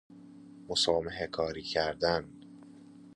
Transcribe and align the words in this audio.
مسامحه 0.69 1.27
کاری 1.27 1.61
کردن 1.63 2.29